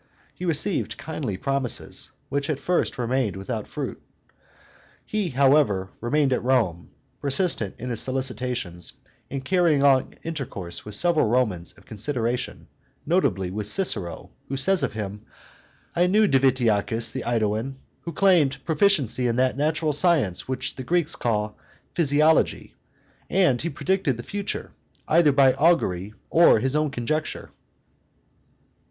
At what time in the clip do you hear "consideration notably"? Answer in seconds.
11.85-13.51